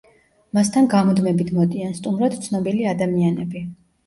[0.57, 3.65] მასთან გამუდმებით მოდიან სტუმრად ცნობილი ადამიანები.